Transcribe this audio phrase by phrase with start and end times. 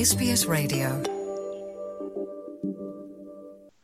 [0.00, 0.88] SBS Radio.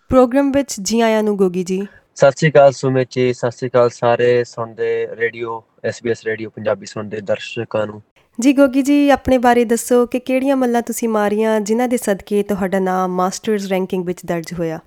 [0.08, 3.90] Programme ਵਿੱਚ ਜੀ ਆਇਆਂ ਨੂੰ ਗੋਗੀ ਜੀ। ਸਤਿ ਸ਼੍ਰੀ ਅਕਾਲ ਸੁਮਿਤ ਜੀ ਸਤਿ ਸ਼੍ਰੀ ਅਕਾਲ
[3.90, 8.02] ਸਾਰੇ ਸੁਣਦੇ ਰੇਡੀਓ SBS ਰੇਡੀਓ ਪੰਜਾਬੀ ਸੁਣਦੇ ਦਰਸ਼ਕਾਂ ਨੂੰ।
[8.40, 12.78] ਜੀ ਗੋਗੀ ਜੀ ਆਪਣੇ ਬਾਰੇ ਦੱਸੋ ਕਿ ਕਿਹੜੀਆਂ ਮੱਲਾਂ ਤੁਸੀਂ ਮਾਰੀਆਂ ਜਿਨ੍ਹਾਂ ਦੇ ਸਦਕੇ ਤੁਹਾਡਾ
[12.78, 14.78] ਨਾਮ ਮਾਸਟਰਸ ਰੈਂਕਿੰਗ ਵਿੱਚ ਦਰਜ ਹੋਇਆ?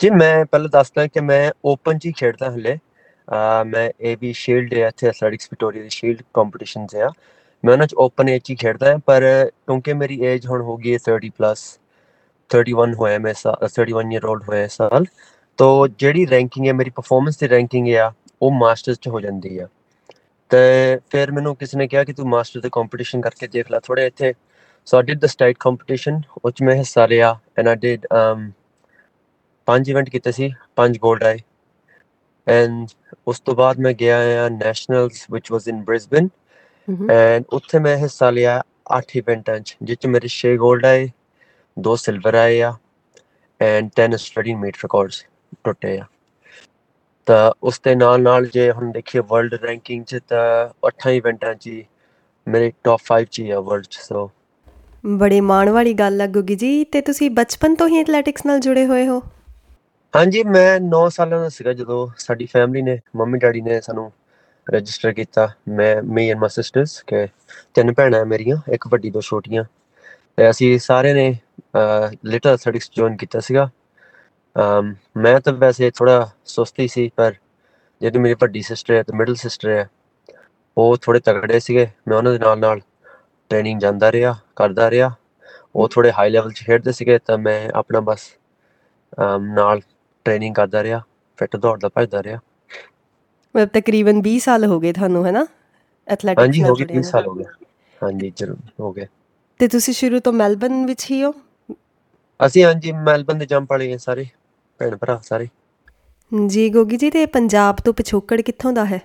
[0.00, 2.78] ਜੀ ਮੈਂ ਪਹਿਲਾਂ ਦੱਸਦਾ ਕਿ ਮੈਂ ਓਪਨ ਚ ਹੀ ਖੇਡਦਾ ਹਲੇ।
[3.66, 7.12] ਮੈਂ ਏਬੀ ਸ਼ੀਲਡ ਹੈ ਇੱਥੇ ਐਥਲੈਟਿਕਸ ਵਿਕਟੋਰੀਆ ਦੀ ਸ਼ੀਲਡ ਕੰਪੀਟੀਸ਼ਨਸ ਆ।
[7.64, 9.22] ਮੈਂ ਉਹਨਾਂ ਚ ਓਪਨ ਏਜ ਹੀ ਖੇਡਦਾ ਹਾਂ ਪਰ
[9.66, 11.64] ਕਿਉਂਕਿ ਮੇਰੀ ਏਜ ਹੁਣ ਹੋ ਗਈ ਹੈ 30 ਪਲੱਸ
[12.50, 15.04] 31 ਹੋਇਆ ਮੈਂ ਸਾ 31 ਈਅਰ 올ਡ ਹੋਇਆ ਇਸ ਸਾਲ
[15.58, 19.66] ਤੋ ਜਿਹੜੀ ਰੈਂਕਿੰਗ ਹੈ ਮੇਰੀ ਪਰਫਾਰਮੈਂਸ ਦੀ ਰੈਂਕਿੰਗ ਆ ਉਹ ਮਾਸਟਰਸ ਚ ਹੋ ਜਾਂਦੀ ਆ
[20.50, 24.06] ਤੇ ਫਿਰ ਮੈਨੂੰ ਕਿਸੇ ਨੇ ਕਿਹਾ ਕਿ ਤੂੰ ਮਾਸਟਰ ਦੇ ਕੰਪੀਟੀਸ਼ਨ ਕਰਕੇ ਦੇਖ ਲੈ ਥੋੜੇ
[24.06, 24.34] ਇੱਥੇ
[24.86, 28.50] so I did the state competition ਉਹ 'ਚ ਮੈਂ ਹਿੱਸਾ ਲਿਆ ਐਂਡ ਆਈ ਡਿਡ um
[29.66, 31.38] ਪੰਜ ਇਵੈਂਟ ਕੀਤੇ ਸੀ ਪੰਜ 골ਡ ਆਏ
[32.46, 32.88] ਐਂਡ
[33.26, 36.39] ਉਸ ਤੋਂ ਬਾਅਦ ਮੈਂ ਗਿਆ ਆ nationals which was in Brisbane hmm
[37.10, 38.60] and ਉੱਥੇ ਮੈਂ ਹਿੱਸਾ ਲਿਆ
[38.96, 41.08] 8 ਇਵੈਂਟਾਂ 'ਚ ਜਿਸ 'ਚ ਮੇਰੇ 6 골ਡ ਆਏ
[41.76, 42.72] ਦੋ ਸਿਲਵਰ ਆਏ ਆ
[43.60, 45.24] ਐਂਡ 10 ਆਸਟ੍ਰੇਲੀਅਨ ਮੀਟ ਰਿਕਾਰਡਸ
[45.64, 46.04] ਟੁੱਟੇ ਆ।
[47.26, 50.44] ਤਾਂ ਉਸ ਦੇ ਨਾਲ ਨਾਲ ਜੇ ਹੁਣ ਦੇਖੀਏ ਵਰਲਡ ਰੈਂਕਿੰਗ 'ਚ ਤਾਂ
[50.88, 51.70] 8 ਇਵੈਂਟਾਂ 'ਚ
[52.46, 54.30] ਮੇਰੇ ਟੌਪ 5 'ਚ ਹੀ ਆ ਵਰਲਡ 'ਚ ਸੋ
[55.16, 58.86] ਬੜੇ ਮਾਣ ਵਾਲੀ ਗੱਲ ਆ ਗੋਗੀ ਜੀ ਤੇ ਤੁਸੀਂ ਬਚਪਨ ਤੋਂ ਹੀ ਐਥਲੈਟਿਕਸ ਨਾਲ ਜੁੜੇ
[58.86, 59.20] ਹੋਏ ਹੋ?
[60.14, 64.10] ਹਾਂਜੀ ਮੈਂ 9 ਸਾਲਾਂ ਦਾ ਸੀਗਾ ਜਦੋਂ ਸਾਡੀ ਫੈਮਿਲੀ ਨੇ ਮੰਮੀ ਡੈਡੀ ਨੇ ਸਾਨੂੰ
[64.74, 67.26] ਰਜਿਸਟਰ ਕੀਤਾ। ਮੈਂ ਮੀ ਐਂਡ ਮਾਈ ਸਿਸਟਰਸ ਕਿ
[67.74, 69.64] ਤਿੰਨ ਭੈਣਾਂ ਮੇਰੀਆਂ, ਇੱਕ ਵੱਡੀ, ਦੋ ਛੋਟੀਆਂ।
[70.36, 71.34] ਤੇ ਅਸੀਂ ਸਾਰੇ ਨੇ
[72.24, 73.68] ਲਿਟਲ ਐਥਲੈਟਿਕਸ ਜੁਆਇਨ ਕੀਤਾ ਸੀਗਾ।
[74.56, 77.34] ਅਮ, ਮੈਂ ਤਾਂ ਵੈਸੇ ਥੋੜਾ ਸੁਸਤੀ ਸੀ, ਪਰ
[78.00, 79.88] ਜਿਹੜੀ ਮੇਰੀ ਵੱਡੀ ਸਿਸਟਰ ਹੈ ਤੇ ਮਿਡਲ ਸਿਸਟਰ ਹੈ,
[80.78, 82.80] ਉਹ ਥੋੜੇ ਤਗੜੇ ਸੀਗੇ। ਮੈਂ ਉਹਨਾਂ ਦੇ ਨਾਲ ਨਾਲ
[83.50, 85.10] ਟ੍ਰੇਨਿੰਗ ਜਾਂਦਾ ਰਿਹਾ, ਕਰਦਾ ਰਿਹਾ।
[85.76, 88.20] ਉਹ ਥੋੜੇ ਹਾਈ ਲੈਵਲ 'ਚ ਖੇਡਦੇ ਸੀਗੇ, ਤਾਂ ਮੈਂ ਆਪਣਾ ਬਸ,
[89.18, 89.80] ਅਮ, ਨਾਲ
[90.24, 91.00] ਟ੍ਰੇਨਿੰਗ ਕਰਦਾ ਰਿਹਾ
[91.38, 92.38] ਫਿੱਟ ਦੌੜਦਾ ਭੱਜਦਾ ਰਿਹਾ।
[93.56, 95.46] ਮਤਲਬ ਤਕਰੀਬਨ 20 ਸਾਲ ਹੋ ਗਏ ਤੁਹਾਨੂੰ ਹੈ ਨਾ
[96.08, 97.44] ਐਥਲੈਟਿਕਸ ਹਾਂਜੀ ਹੋ ਗਏ ਜੁੜੇ 30 ਸਾਲ ਹੋ ਗਏ।
[98.02, 99.06] ਹਾਂਜੀ ਜ਼ਰੂਰ ਹੋ ਗਏ।
[99.58, 101.34] ਤੇ ਤੁਸੀਂ ਸ਼ੁਰੂ ਤੋਂ ਮੈਲਬਨ ਵਿੱਚ ਹੀ ਹੋ?
[102.46, 104.26] ਅਸੀਂ ਹਾਂਜੀ ਮੈਲਬਨ ਦੇ ਜੰਪ ਵਾਲੇ ਹਾਂ ਸਾਰੇ
[104.78, 105.48] ਭੈਣ ਭਰਾ ਸਾਰੇ।
[106.46, 109.00] ਜੀ ਗੋਗੀ ਜੀ ਤੇ ਪੰਜਾਬ ਤੋਂ ਪਿਛੋਕੜ ਕਿੱਥੋਂ ਦਾ ਹੈ?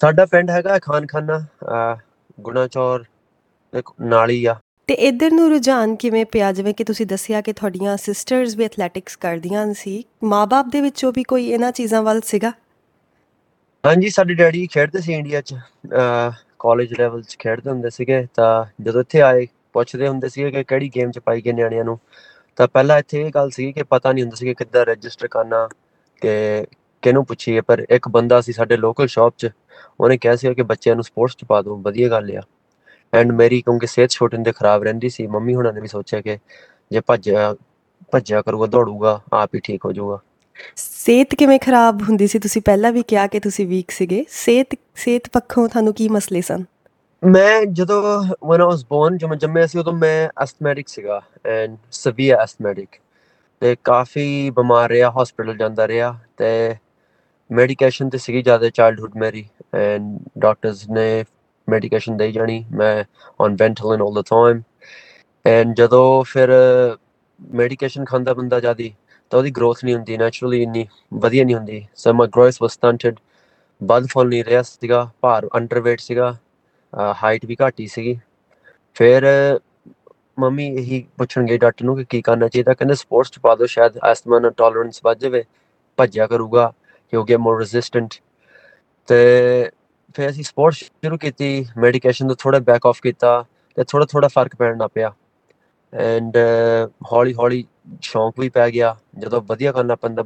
[0.00, 1.96] ਸਾਡਾ ਪਿੰਡ ਹੈਗਾ ਖਾਨ ਖਾਨਾ ਅਹ
[2.40, 3.04] ਗੁਣਾ ਚੌਰ
[3.78, 6.52] ਇੱਕ ਨਾਲੀ ਆ। ਤੇ ਇੱਧਰ ਨੂੰ ਰੁਝਾਨ ਕਿਵੇਂ ਪਿਆ?
[6.52, 11.22] ਜਿਵੇਂ ਕਿ ਤੁਸੀਂ ਦੱਸਿਆ ਕਿ ਤੁਹਾਡੀਆਂ ਸਿਸਟਰਸ ਵੀ ਐਥਲੈਟਿਕਸ ਕਰਦੀਆਂ ਸੀ। ਮਾਪੇ ਦੇ ਵਿੱਚੋਂ ਵੀ
[11.22, 12.52] ਕੋਈ ਇਹਨਾਂ ਚੀਜ਼ਾਂ ਵੱਲ ਸੀਗਾ?
[13.84, 15.54] ਹਾਂਜੀ, ਸਾਡੇ ਡੈਡੀ ਖੇਡਦੇ ਸੀ ਇੰਡੀਆ 'ਚ
[16.60, 20.88] ਕਾਲਜ ਲੈਵਲ 'ਚ ਖੇਡਦੇ ਹੁੰਦੇ ਸੀਗੇ। ਤਾਂ ਜਦੋਂ ਇੱਥੇ ਆਏ, ਪੁੱਛਦੇ ਹੁੰਦੇ ਸੀਗੇ ਕਿ ਕਿਹੜੀ
[20.96, 21.98] ਗੇਮ 'ਚ ਪਾਈ ਗਏ ਨਿਆਣਿਆਂ ਨੂੰ।
[22.58, 25.68] ਤਾਂ ਪਹਿਲਾਂ ਇੱਥੇ ਇਹ ਗੱਲ ਸੀ ਕਿ ਪਤਾ ਨਹੀਂ ਹੁੰਦਾ ਸੀ ਕਿ ਕਿੱਦਾਂ ਰਜਿਸਟਰ ਕਰਨਾ
[26.22, 26.66] ਕਿ
[27.02, 29.50] ਕਿਹਨੂੰ ਪੁੱਛੀਏ, ਪਰ ਇੱਕ ਬੰਦਾ ਸੀ ਸਾਡੇ ਲੋਕਲ ਸ਼ਾਪ 'ਚ,
[30.00, 32.42] ਉਹਨੇ ਕਿਹਾ ਸੀ ਕਿ ਬੱਚਿਆਂ ਨੂੰ ਸਪੋਰਟਸ 'ਚ ਪਾ ਦਿਓ ਵਧੀਆ ਗੱਲ ਆ।
[33.12, 36.38] ਐਂਡ ਮੇਰੀ ਕਿਉਂਕਿ ਸਿਹਤ ਛੋਟੇ ਹੁੰਦੇ ਖਰਾਬ ਰਹਿੰਦੀ ਸੀ, ਮੰਮੀ ਹੁਣਾਂ ਨੇ ਵੀ ਸੋਚਿਆ ਕਿ
[36.90, 37.54] ਜੇ ਭੱਜਿਆ
[38.12, 40.18] ਭੱਜਿਆ ਕਰੂਗਾ, ਦੌੜੂਗਾ, ਆਪ ਹੀ ਠੀਕ ਹੋ ਜਾਊਗਾ।
[40.98, 42.38] ਸਿਹਤ ਕਿਵੇਂ ਖਰਾਬ ਹੁੰਦੀ ਸੀ?
[42.38, 46.64] ਤੁਸੀਂ ਪਹਿਲਾਂ ਵੀ ਕਿਹਾ ਕਿ ਤੁਸੀਂ ਵੀਕ ਸੀਗੇ। ਸਿਹਤ ਸਿਹਤ ਪੱਖੋਂ ਤੁਹਾਨੂੰ ਕੀ ਮਸਲੇ ਸਨ?
[47.26, 51.76] ਮੈਂ ਜਦੋਂ, when I was born, ਜਦੋਂ ਮੈਂ ਜੰਮਿਆ ਸੀ, ਉਦੋਂ ਮੈਂ ਐਸਥਮੈਟਿਕ ਸੀਗਾ ਐਂਡ
[52.00, 53.00] severe asthmatic
[53.60, 56.74] ਤੇ ਕਾਫੀ ਬਿਮਾਰ ਰਿਹਾ ਹਸਪੀਟਲ ਜਾਂਦਾ ਰਿਹਾ ਤੇ
[57.50, 61.24] ਮੈਡੀਕੇਸ਼ਨ ਤੇ ਸੀਗੀ ਜ਼ਿਆਦਾ ਚਾਈਲਡਹੂਡ ਮੇਰੀ ਐਂਡ ਡਾਕਟਰਸ ਨੇ
[61.68, 63.04] ਮੈਡੀਕੇਸ਼ਨ ਦੇਈ ਜਾਣੀ, ਮੈਂ
[63.40, 64.62] on Ventolin 올 the time
[65.46, 66.48] and ਜਦੋਂ ਫਿਰ
[67.54, 68.94] ਮੈਡੀਕੇਸ਼ਨ ਖਾਂਦਾ ਬੰਦਾ ਜਿਆਦੀ
[69.32, 73.16] ਤਾਂ ਉਹਦੀ ਗਰੋਥ ਨਹੀਂ ਹੁੰਦੀ ਨੈਚੁਰਲੀ ਇੰਨੀ ਵਧੀਆ ਨਹੀਂ ਹੁੰਦੀ। ਸੋ ਮਾਈ ਗਰੋਥ ਵਾਸ ਸਟੰਟਡ
[73.80, 76.36] ਬਦ ਫੁੱਲ ਨਹੀਂ ਰਿਹਾ ਸੀਗਾ, ਭਾਰ ਅੰਡਰਵੇਟ ਸੀਗਾ
[77.22, 78.18] ਹਾਈਟ ਵੀ ਘੱਟ ਹੀ ਸੀਗੀ।
[78.96, 79.26] ਫਿਰ
[80.40, 83.98] ਮੰਮੀ ਇਹੀ ਪੁੱਛਣਗੇ ਡਾਕਟਰ ਨੂੰ ਕਿ ਕੀ ਕਰਨਾ ਚਾਹੀਦਾ, ਕਹਿੰਦੇ ਸਪੋਰਟਸ ਚ ਪਾ ਦਿਓ, ਸ਼ਾਇਦ
[84.10, 85.44] ਐਸਥਮਾ ਨਾਲ ਟੋਲਰੈਂਸ ਵੱਧ ਜਾਵੇ,
[85.98, 86.72] ਭੱਜਿਆ ਕਰੂਗਾ
[87.12, 88.14] ਯੂ ਗੈਟ ਮੋਰ ਰੈਜ਼ਿਸਟੈਂਟ
[89.08, 89.70] ਤੇ
[90.14, 93.44] ਫਿਰ ਅਸੀਂ ਸਪੋਰਟਸ ਸ਼ੁਰੂ ਕੀਤੀ ਮੈਡੀਕੇਸ਼ਨ ਤੋਂ ਥੋੜਾ ਬੈਕ ਆਫ ਕੀਤਾ,
[93.76, 95.12] ਤੇ ਥੋੜਾ ਥੋੜਾ ਫ਼ਰਕ ਪੈਣ ਲੱਗ ਪਿਆ।
[95.92, 96.36] ਐਂਡ
[97.12, 97.64] ਹੌਲੀ ਹੌਲੀ
[98.02, 100.22] ਸ਼ੌਂਕ ਵੀ ਪੈ ਗਿਆ। ਜਦੋਂ ਵਧੀਆ ਕਰਨਾ ਪੈਂਦਾ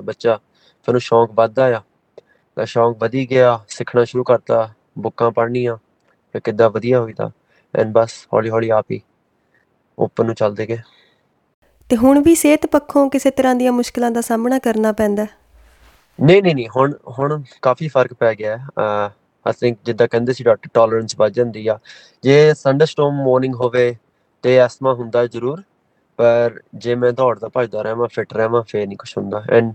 [0.00, 1.82] ਬੱਚਾ ਫਿਰ ਉਹਨੂੰ ਸ਼ੌਂਕ ਵੱਧਦਾ ਆ।
[2.56, 4.68] ਤਾਂ ਸ਼ੌਂਕ ਵਧੀ ਗਿਆ ਸਿੱਖਣਾ ਸ਼ੁਰੂ ਕਰਤਾ
[4.98, 5.76] ਬੁੱਕਾਂ ਪੜ੍ਹਨੀਆਂ
[6.34, 7.30] ਫਿਰ ਕਿੱਦਾਂ ਵਧੀਆ ਹੋਈਦਾ
[7.74, 9.00] ਐਂਡ ਬਸ ਹੌਲੀ ਹੌਲੀ ਆਪ ਹੀ
[9.98, 10.78] ਉੱਪਰ ਨੂੰ ਚੱਲਦੇ ਗਏ।
[11.90, 15.26] ਤੇ ਹੁਣ ਵੀ ਸਿਹਤ ਪੱਖੋਂ ਕਿਸੇ ਤਰ੍ਹਾਂ ਦੀਆਂ ਮੁਸ਼ਕਲਾਂ ਦਾ ਸਾਹਮਣਾ ਕਰਨਾ ਪੈਂਦਾ?
[16.18, 18.64] ਨਹੀਂ ਨਹੀਂ ਨਹੀਂ ਹੁਣ ਹੁਣ ਕਾਫੀ ਫ਼ਰਕ ਪੈ ਗਿਆ। ਹੈ
[19.46, 21.78] ਆਈ ਥਿੰਕ ਜਿੱਦਾਂ ਕਹਿੰਦੇ ਸੀ ਡਾਕਟਰ ਟੋਲਰੈਂਸ ਵੱਧ ਜਾਂਦੀ ਆ।
[22.24, 23.94] ਜੇ ਸੰਡਰਸਟੋਰਮ ਮਾਰਨਿੰਗ ਹੋਵੇ
[24.42, 25.62] ਤੇ ਐਸਮਾ ਹੁੰਦਾ ਜ਼ਰੂਰ
[26.16, 29.74] ਪਰ ਜੇ ਮੈਂ ਦੌੜਦਾ ਭੱਜਦਾ ਰਹਾਂ ਫਿਟ ਰਹਾਂ ਫੇਰ ਨਹੀਂ ਕੁਝ ਹੁੰਦਾ। ਐਂਡ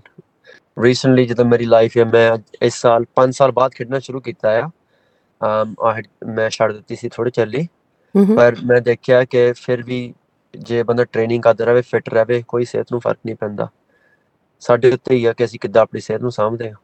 [0.84, 4.70] ਰੀਸੈਂਟਲੀ ਜਦੋਂ ਮੇਰੀ ਲਾਈਫ ਹੈ ਮੈਂ ਇਸ ਸਾਲ 5 ਸਾਲ ਬਾਅਦ ਖੇਡਣਾ ਸ਼ੁਰੂ ਕੀਤਾ ਆ।
[5.92, 7.68] had- ਮੈਂ ਛੱਡ ਦਿੱਤੀ ਸੀ ਥੋੜੀ ਚੱਲੀ
[8.36, 10.14] ਪਰ ਮੈਂ ਦੇਖਿਆ ਕਿ ਫਿਰ ਵੀ
[10.60, 13.68] ਜੇ ਬੰਦਾ ਟ੍ਰੇਨਿੰਗ ਕਰਦਾ ਰਹੇ ਫਿਟ ਰਹੇ ਕੋਈ ਸਿਹਤ ਨੂੰ ਫ਼ਰਕ ਨਹੀਂ ਪੈਂਦਾ।
[14.60, 16.78] ਸਾਡੇ ਉੱਤੇ ਹੀ ਆ ਕਿ ਅਸੀਂ ਕਿੱਦਾਂ ਆਪਣੀ ਸਿਹਤ ਨੂੰ ਸਾਂਭਦੇ ਹਾਂ।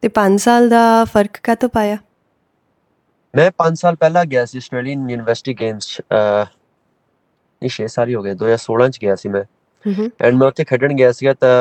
[0.00, 1.96] ਤੇ 5 ਸਾਲ ਦਾ ਫ਼ਰਕ ਕਾਹਤੋਂ ਪਾਇਆ?
[3.36, 6.00] ਮੈਂ 5 ਸਾਲ ਪਹਿਲਾਂ ਗਿਆ ਸੀ ਆਸਟ੍ਰੇਲੀਅਨ ਯੂਨੀਵਰਸਿਟੀ ਗੇਮਸ
[7.62, 9.44] ਇਹ 6 ਸਾਲ ਹੀ ਹੋ ਗਏ 2016 ਚ ਗਿਆ ਸੀ ਮੈਂ।
[10.20, 11.52] ਐਂਡ ਮੈਂ ਉੱਥੇ ਖੇਡਣ ਗਿਆ ਸੀਗਾ ਤਾਂ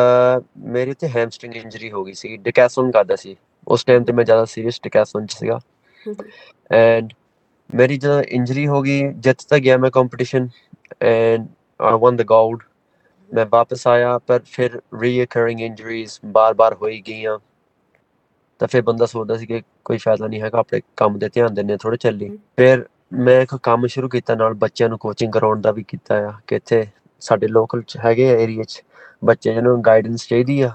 [0.70, 3.36] ਮੇਰੀ ਉੱਥੇ ਹੈਮਸਟ੍ਰਿੰਗ ਇੰਜਰੀ ਹੋ ਗਈ ਸੀ ਡਿਕੈਸਲਨ ਕਰਦਾ ਸੀ।
[3.68, 5.60] ਉਸ ਟਾਈਮ ਤੇ ਮੈਂ ਜ਼ਿਆਦਾ ਸੀਰੀਅਸ ਡਿਕੈਸਲਨ ਚ ਸੀਗਾ।
[6.72, 7.14] ਐਂਡ
[7.70, 10.48] ਮੇਰੀ ਜਦੋਂ ਇੰਜਰੀ ਹੋ ਗਈ ਜਿੱਤ ਤਾਂ ਗਿਆ ਮੈਂ competition
[11.04, 11.48] and
[11.80, 12.64] I won the 골ਡ
[13.30, 17.38] ਮੈਂ ਵਾਪਸ ਆਇਆ ਪਰ ਫਿਰ ਰੀਅਕਰਿੰਗ ਇੰਜਰੀਜ਼ ਬਾਰ-ਬਾਰ ਹੋਈ ਗਈਆਂ।
[18.62, 21.78] ਤਾਂ ਫਿਰ ਬੰਦਾ ਸੋਚਦਾ ਸੀ ਕਿ ਕੋਈ ਫਾਇਦਾ ਨਹੀਂ ਹੈਗਾ ਆਪਣੇ ਕੰਮ ਤੇ ਧਿਆਨ ਦਿੰਨੇ
[21.78, 25.84] ਥੋੜੇ ਚੱਲੀ ਫਿਰ ਮੈਂ ਇੱਕ ਕੰਮ ਸ਼ੁਰੂ ਕੀਤਾ ਨਾਲ ਬੱਚਿਆਂ ਨੂੰ ਕੋਚਿੰਗ ਕਰਾਉਣ ਦਾ ਵੀ
[25.88, 26.88] ਕੀਤਾ ਆ, ਕਿ ਇੱਥੇ
[27.20, 28.84] ਸਾਡੇ ਲੋਕਲ ਚ ਹੈਗੇ ਆ ਏਰੀਆ ਚ
[29.26, 30.72] ਬੱਚੇ ਜਿਹਨਾਂ ਨੂੰ ਗਾਈਡੈਂਸ ਚਾਹੀਦੀ ਆ।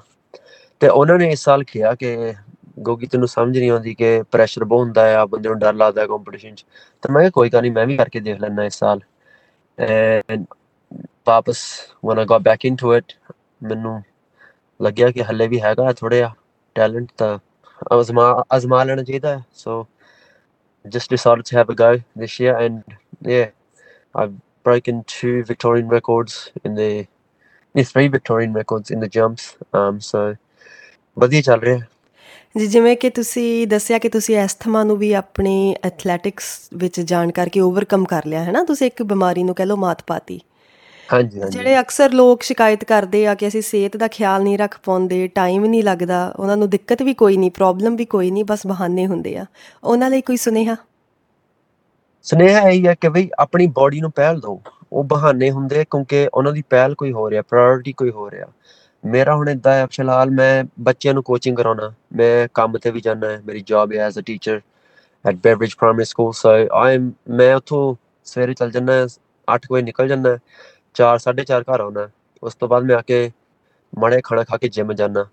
[0.80, 2.34] ਤੇ ਉਹਨਾਂ ਨੇ ਇਸ ਸਾਲ ਕਿਹਾ ਕਿ
[2.78, 6.54] ਗੋਗੀ ਤੈਨੂੰ ਸਮਝ ਨਹੀਂ ਆਉਂਦੀ ਕਿ ਪ੍ਰੈਸ਼ਰ ਬਹੁਤ ਹੁੰਦਾ ਆ, ਬੰਦੇ ਨੂੰ ਡਰ ਲੱਗਦਾ ਕੰਪੀਟੀਸ਼ਨ
[6.54, 6.64] ਚ।
[7.02, 9.00] ਤਾਂ ਮੈਂ ਕਿਹਾ, ਕੋਈ ਗੱਲ ਨਹੀਂ, ਮੈਂ ਵੀ ਕਰਕੇ ਦੇਖ ਲੈਣਾ ਇਸ ਸਾਲ।
[9.78, 10.44] ਐਂਡ
[11.26, 11.58] ਵਾਪਸ
[12.06, 14.02] when I got back into it, ਮੈਨੂੰ
[14.82, 16.34] ਲੱਗਿਆ ਕਿ ਹੱਲੇ ਵੀ ਹੈਗਾ ਥੋੜ੍ਹਾ
[16.74, 17.38] ਟੈਲੈਂਟ ਤਾਂ
[18.00, 19.86] ਅਜ਼ਮਾ ਅਜ਼ਮਾ ਲੈਣਾ ਚਾਹੀਦਾ ਹੈ ਸੋ
[20.84, 22.82] just decided to have a go this year and
[23.20, 23.50] yeah
[24.14, 24.34] I've
[24.64, 27.06] broken two Victorian records in the
[27.74, 30.36] yeah, three Victorian records in the jumps um so
[31.16, 31.80] ਵਧੀਆ ਚੱਲ ਰਿਹਾ
[32.58, 37.60] ਜੀ ਜਿਵੇਂ ਕਿ ਤੁਸੀਂ ਦੱਸਿਆ ਕਿ ਤੁਸੀਂ ਐਸਥਮਾ ਨੂੰ ਵੀ ਆਪਣੀ ਐਥਲੈਟਿਕਸ ਵਿੱਚ ਜਾਣ ਕਰਕੇ
[37.60, 40.40] ਓਵਰਕਮ ਕਰ ਲਿਆ ਹੈ ਨਾ ਤੁਸੀਂ ਇੱਕ ਬਿਮਾਰੀ ਨੂੰ ਕਹਿ ਲਓ ਮਾਤ ਪਾਤੀ
[41.12, 44.78] ਹਾਂਜੀ ਹਾਂਜੀ। ਜਿਹੜੇ ਅਕਸਰ ਲੋਕ ਸ਼ਿਕਾਇਤ ਕਰਦੇ ਆ ਕਿ ਅਸੀਂ ਸਿਹਤ ਦਾ ਖਿਆਲ ਨਹੀਂ ਰੱਖ
[44.84, 48.66] ਪਾਉਂਦੇ ਟਾਈਮ ਨਹੀਂ ਲੱਗਦਾ ਉਹਨਾਂ ਨੂੰ ਦਿੱਕਤ ਵੀ ਕੋਈ ਨਹੀਂ ਪ੍ਰੋਬਲਮ ਵੀ ਕੋਈ ਨਹੀਂ ਬਸ
[48.66, 49.46] ਬਹਾਨੇ ਹੁੰਦੇ ਆ।
[49.84, 50.76] ਉਹਨਾਂ ਲਈ ਕੋਈ ਸੁਨੇਹਾ?
[52.22, 54.60] ਸੁਨੇਹਾ ਇਹ ਹੀ ਕਿ ਬਈ ਆਪਣੀ ਬਾਡੀ ਨੂੰ ਪਹਿਲ ਦਿਓ।
[54.92, 58.46] ਉਹ ਬਹਾਨੇ ਹੁੰਦੇ ਕਿਉਂਕਿ ਉਹਨਾਂ ਦੀ ਪਹਿਲ ਕੋਈ ਹੋ ਰਿਹਾ ਪ੍ਰਾਇੋਰਟੀ ਕੋਈ ਹੋ ਰਿਹਾ।
[59.04, 63.28] ਮੇਰਾ ਹੁਣ ਇਦਾਂ ਹੈ ਫਿਲਹਾਲ ਮੈਂ ਬੱਚਿਆਂ ਨੂੰ ਕੋਚਿੰਗ ਕਰਾਉਣਾ। ਮੈਂ ਕੰਮ ਤੇ ਵੀ ਜਾਣਾ
[63.28, 64.60] ਹੈ ਮੇਰੀ ਜੌਬ ਹੈ as a teacher
[65.26, 68.92] at Beveridge primary school so I am ਮੈਂ ਉੱਥੋਂ ਸਵੇਰੇ ਚੱਲ ਜੰਨਾ
[69.48, 70.36] 8 ਵਜੇ ਨਿਕਲ ਜੰਨਾ
[70.96, 72.08] 4 4:30 ਘਰ ਆਉਣਾ
[72.42, 73.30] ਉਸ ਤੋਂ ਬਾਅਦ ਮੈਂ ਆ ਕੇ
[73.92, 75.24] ਮਾੜੇ ਖਾਣਾ ਖਾ ਕੇ ਜਿਮ ਜਾਣਾ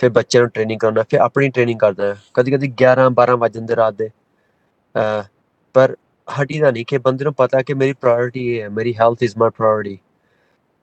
[0.00, 3.76] ਫਿਰ ਬੱਚਿਆਂ ਨੂੰ ਟ੍ਰੇਨਿੰਗ ਕਰਾਉਣਾ ਫਿਰ ਆਪਣੀ ਟ੍ਰੇਨਿੰਗ ਕਰਦਾ ਕਦੀ ਕਦੀ 11 12 ਵਜੇ ਜਾਂਦੇ
[3.76, 4.10] ਰਾਤ ਦੇ।
[5.74, 5.94] ਪਰ
[6.28, 9.50] ਹਟੀਦਾ ਨਹੀਂ ਕਿ ਬੰਦੇ ਨੂੰ ਪਤਾ ਕਿ ਮੇਰੀ ਪ੍ਰਾਇੋਰਟੀ ਇਹ ਹੈ ਮੇਰੀ ਹੈਲਥ ਇਜ਼ ਮਾਈ
[9.56, 9.98] ਪ੍ਰਾਇੋਰਟੀ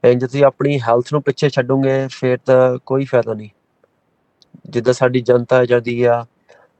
[0.03, 3.49] ਐਂ ਜੇ ਤੁਸੀਂ ਆਪਣੀ ਹੈਲਥ ਨੂੰ ਪਿੱਛੇ ਛੱਡੋਗੇ ਫਿਰ ਤਾਂ ਕੋਈ ਫਾਇਦਾ ਨਹੀਂ।
[4.69, 6.25] ਜਿੱਦਾਂ ਸਾਡੀ ਜਨਤਾ ਜਾਂਦੀ ਆ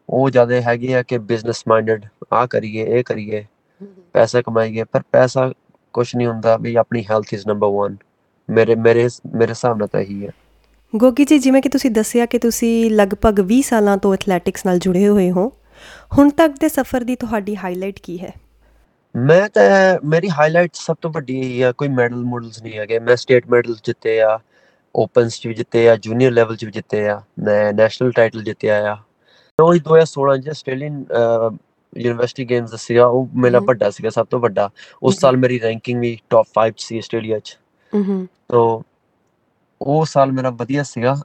[0.10, 3.46] ਉਹ ਜ਼ਿਆਦਾ ਹੈਗੇ ਆ ਕਿ ਬਿਜ਼ਨਸ ਮਾਈਂਡਡ ਆ ਕਰੀਏ ਇਹ ਕਰੀਏ
[4.14, 5.52] ਪੈਸਾ ਕਮਾਈਏ ਪਰ ਪੈਸਾ
[5.94, 7.96] ਕੁਝ ਨਹੀਂ ਹੁੰਦਾ ਵੀ ਆਪਣੀ ਹੈਲਥ ਇਜ਼ ਨੰਬਰ 1
[8.50, 10.32] ਮੇਰੇ ਮੇਰੇ ਮੇਰੇ ਹਿਸਾਬ ਨਾਲ ਤਾਂ ਇਹੀ ਹੈ।
[10.94, 15.08] ਗੋਗੀ ਜੀ ਜਿਵੇਂ ਕਿ ਤੁਸੀਂ ਦੱਸਿਆ ਕਿ ਤੁਸੀਂ ਲਗਭਗ 20 ਸਾਲਾਂ ਤੋਂ ਐਥਲੈਟਿਕਸ ਨਾਲ ਜੁੜੇ
[15.08, 15.48] ਹੋਏ ਹੋ
[16.18, 18.32] ਹੁਣ ਤੱਕ ਦੇ ਸਫ਼ਰ ਦੀ ਤੁਹਾਡੀ ਹਾਈਲਾਈਟ ਕੀ ਹੈ?
[19.16, 19.64] ਮੈਂ ਤਾਂ
[20.10, 23.76] ਮੇਰੀ ਹਾਈਲਾਈਟ ਸਭ ਤੋਂ ਵੱਡੀ ਇਹੀ ਆ ਕੋਈ ਮੈਡਲ ਮੋਡਲਸ ਨਹੀਂ ਹੈਗੇ। ਮੈਂ ਸਟੇਟ ਮੈਡਲ
[23.84, 24.38] ਜਿੱਤੇ ਆ
[24.96, 28.78] ਓਪਨਸ ਚ ਵੀ ਜਿੱਤੇ ਆ ਜੂਨੀਅਰ ਲੈਵਲ ਚ ਵੀ ਜਿੱਤੇ ਆ ਮੈਂ ਨੈਸ਼ਨਲ ਟਾਈਟਲ ਜਿੱਤਿਆ
[28.94, 28.98] ਆ।
[29.60, 31.04] ਉਹ 2016 ਚ ਆਸਟ੍ਰੇਲੀਅਨ
[31.98, 34.70] ਯੂਨੀਵਰਸਿਟੀ ਗੇਮਸ ਦਾ ਸੀਗਾ ਉਹ ਮੇਰਾ। ਵੱਡਾ ਸੀਗਾ ਸਭ ਤੋਂ ਵੱਡਾ।
[35.04, 37.58] ਉਸ। ਸਾਲ ਮੇਰੀ ਰੈਂਕਿੰਗ ਵੀ ਟੌਪ 5 ਚ ਸੀ ਆਸਟ੍ਰੇਲੀਆ ਚ।
[37.94, 38.84] ਹੂੰ ਤੋ
[39.82, 41.16] ਉਹ ਸਾਲ ਮੇਰਾ ਵਧੀਆ ਸੀਗਾ।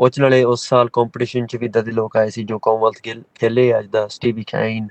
[0.00, 3.24] ਉਹ 'ਚ ਨਾਲੇ ਉਸ ਸਾਲ ਕੰਪੀਟੀਸ਼ਨ ਚ ਵੀ ਇਦਾਂ ਦੇ ਲੋਕ ਆਏ ਸੀ ਜੋ ਕਾਮਨਵੈਲਥ
[3.34, 4.88] ਖੇਲੇ ਅੱਜ ਦਾ ਸਟੀਵੀ ਕੈਨ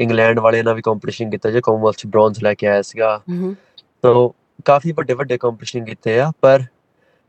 [0.00, 3.54] ਇੰਗਲੈਂਡ ਵਾਲਿਆਂ ਨਾਲ ਵੀ ਕੰਪੀਟੀਸ਼ਨ ਕੀਤਾ ਜੇ ਕਾਮਨਵੈਲਥ ਚ ਬ੍ਰੌਂਜ਼ ਲੈ ਕੇ ਆਇਆ ਸੀਗਾ। ਹੂੰ
[4.02, 4.34] ਤੋ
[4.64, 6.62] ਕਾਫੀ ਵੱਡੇ ਵੱਡੇ ਕੰਪੀਟੀਸ਼ਨ ਕੀਤੇ ਆ ਪਰ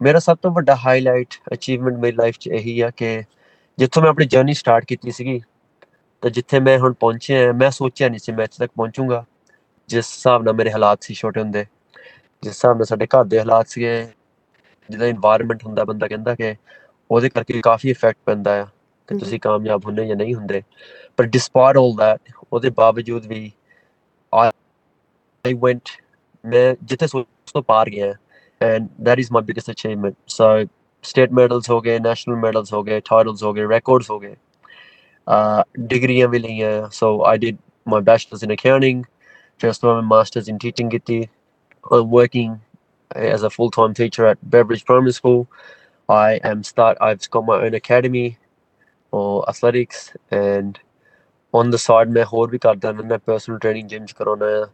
[0.02, 3.22] ਮੇਰਾ ਸਭ ਤੋਂ ਵੱਡਾ ਹਾਈਲਾਈਟ ਅਚੀਵਮੈਂਟ ਮੇਰੀ ਲਾਈਫ 'ਚ ਇਹੀ ਆ ਕਿ
[3.78, 5.42] ਜਿੱਥੋਂ ਮੈਂ ਆਪਣੀ ਜਰਨੀ ਸਟਾਰਟ ਕੀਤੀ ਸੀਗੀ
[6.24, 9.24] ਤਾਂ ਜਿੱਥੇ ਮੈਂ ਹੁਣ ਪਹੁੰਚਿਆ ਮੈਂ ਸੋਚਿਆ ਨਹੀਂ ਸੀ ਮੈਚ ਤੱਕ ਪਹੁੰਚੂਗਾ।
[9.90, 11.66] ਜਿਸ ਹਿਸਾਬ ਨਾਲ ਮੇਰੇ ਹਾਲਾਤ ਸੀ ਛੋਟੇ ਹੁੰਦੇ
[12.44, 13.94] ਜਿਸ ਹਿਸਾਬ ਨਾਲ ਸਾਡੇ ਘਰ ਦੇ ਹਾਲਾਤ ਸੀਗੇ
[14.90, 16.56] ਜਿਹਦਾ এনवायरमेंट ਹੁੰਦਾ ਬੰਦਾ ਕਹਿੰਦਾ ਕਿ
[17.10, 18.66] ਉਹਦੇ ਕਰਕੇ ਕਾਫੀ ਇਫੈਕਟ ਪੈਂਦਾ ਆ
[19.10, 20.62] ਕਿ ਤੁਸੀਂ ਕਾਮਯਾਬ ਹੁੰਦੇ ਜਾਂ ਨਹੀਂ ਹੁੰਦੇ।
[21.18, 23.52] ਪਰ ਡਿਸਪਾਇਟ ਆਲ ਦੈਟ ਉਹਦੇ ਬਾਵਜੂਦ ਵੀ
[24.34, 25.90] ਆਈ ਵੈਂਟ
[26.44, 28.14] ਮੈਂ ਜਿੱਥੇ ਸੋਚ ਤੋਂ ਪਾਰ ਗਿਆ।
[28.62, 30.46] And that is my biggest achievement so
[31.04, 34.36] state medals ਹੋ ਗਏ ਨੈਸ਼ਨਲ ਮੈਡਲਸ ਹੋ ਗਏ ਟਾਈਟਲਸ ਹੋ ਗਏ ਰਿਕਾਰਡਸ ਹੋ ਗਏ।
[35.30, 39.02] Uh ਡਿਗਰੀਆਂ ਵੀ ਲਈਆਂ so I did my bachelor's in accounting
[39.60, 41.22] ਫਿਰ ਉਸ ਤੋਂ ਬਾਅਦ ਮੈਂ master's in teaching ਕੀਤੀ
[41.86, 42.52] I'm working
[43.12, 45.40] as a full-time teacher at Beveridge Primary School
[46.10, 48.26] I am start I've got my own academy
[49.14, 50.02] for athletics
[50.32, 50.80] and
[51.54, 54.68] on the side ਮੈਂ ਹੋਰ ਵੀ ਕਰਦਾ ਰਹਿੰਦਾ personal training gyms ਕਰਾਉਣਾ ਆ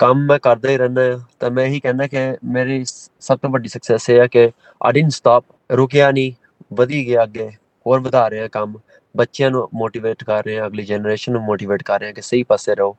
[0.00, 3.50] ਕੰਮ ਮੈਂ ਕਰਦਾ ਹੀ ਰਹਿੰਦਾ ਆ ਤਾਂ ਮੈਂ ਇਹੀ ਕਹਿੰਦਾ ਕਿ ਮੇਰੀ ਸ- ਸਭ ਤੋਂ
[3.50, 4.46] ਵੱਡੀ ਸਕਸੈਸ ਇਹ ਹੈ ਕਿ
[4.88, 6.32] I didn't stop ਰੁਕਿਆ ਨਹੀਂ
[6.74, 7.48] ਵਧੀ ਗਿਆ ਅੱਗੇ
[7.86, 8.78] ਹੋਰ ਵਧਾ ਰਿਹਾ ਕੰਮ
[9.18, 12.42] ਬੱਚਿਆਂ ਨੂੰ ਮੋਟੀਵੇਟ ਕਰ ਰਹੇ ਹਾਂ ਅਗਲੀ ਜਨਰੇਸ਼ਨ ਨੂੰ ਮੋਟੀਵੇਟ ਕਰ ਰਹੇ ਹਾਂ ਕਿ ਸਹੀ
[12.42, 12.96] ਪਾਸੇ ਰਹੋ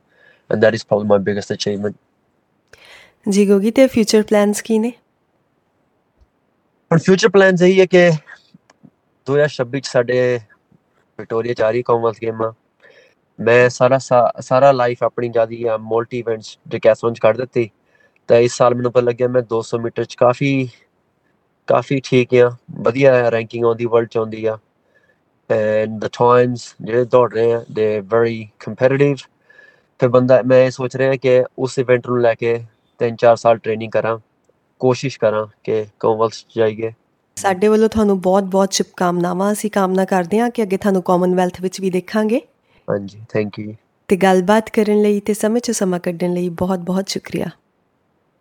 [0.49, 1.95] and that is probably my biggest achievement.
[3.25, 4.91] ਜੀ ਗੋਗੀ ਤੇ ਫਿਊਚਰ ਪਲਾਨਸ ਕੀ ਨੇ?
[6.91, 8.01] ਹੁਣ ਫਿਊਚਰ ਪਲਾਨਸ ਇਹੀ ਹੈ ਕਿ
[9.27, 10.17] 2026 ਚ ਸਾਡੇ
[11.19, 12.51] ਵਿਕਟੋਰੀਆ ਰਹੀ ਕਾਮਨਵੈਲਥ ਗੇਮਾਂ
[13.39, 13.97] ਮੈਂ ਸਾਰਾ
[14.41, 17.69] ਸਾਰਾ ਲਾਈਫ ਆਪਣੀ ਜਿਆਦੀ ਆ ਮਲਟੀ ਇਵੈਂਟਸ ਡਿਕੈਥਲਨ ਚ ਕੱਢ ਦਿੱਤੀ।
[18.29, 20.49] ਤਾਂ ਇਸ ਸਾਲ ਮੈਨੂੰ ਪਤਾ ਲੱਗਿਆ ਮੈਂ 200 ਮੀਟਰ ਚ ਕਾਫੀ
[21.67, 22.49] ਕਾਫੀ ਠੀਕ ਆ
[22.79, 24.57] ਵਧੀਆ ਰੈਂਕਿੰਗ ਆਉਂਦੀ ਵਰਲਡ ਚ ਆਉਂਦੀ ਆ।
[25.49, 29.15] ਐਂਡ ਦ ਟਾਈਮਸ ਜਿਹੜੇ ਦੌੜ ਰਹੇ ਆ ਦੇ ਵੈਰੀ ਕੰਪੀਟੀਟਿਵ
[29.99, 32.55] ਫਿਰ ਬੰਦਾ ਮੈਂ ਸੋਚ ਰਿਹਾ ਕਿ ਉਸ ਇਵੈਂਟ ਨੂੰ ਲੈ ਕੇ
[32.99, 34.17] 3-4 ਸਾਲ ਟ੍ਰੇਨਿੰਗ ਕਰਾਂ
[34.81, 36.91] ਕੋਸ਼ਿਸ਼ ਕਰਾਂ ਕਿ ਕਾਮਨਵੈਲਥ ਜਾਈਏ
[37.37, 41.89] ਸਾਡੇ ਵੱਲੋਂ ਤੁਹਾਨੂੰ ਬਹੁਤ-ਬਹੁਤ ਸ਼ੁਭਕਾਮਨਾਵਾਂ ਅਸੀਂ ਕਾਮਨਾ ਕਰਦੇ ਹਾਂ ਕਿ ਅੱਗੇ ਤੁਹਾਨੂੰ ਕਾਮਨਵੈਲਥ ਵਿੱਚ ਵੀ
[41.89, 42.41] ਦੇਖਾਂਗੇ
[42.87, 43.73] ਹਾਂਜੀ ਥੈਂਕ ਯੂ
[44.09, 47.49] ਤੇ ਗੱਲਬਾਤ ਕਰਨ ਲਈ ਤੇ ਸਮੇਂ 'ਚ ਸਮਾਂ ਕੱਢਣ ਲਈ ਬਹੁਤ-ਬਹੁਤ ਸ਼ੁਕਰੀਆ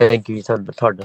[0.01, 1.05] ਥੈਂਕ ਯੂ ਤੁਹਾਨੂੰ ਤੁਹਾਡਾ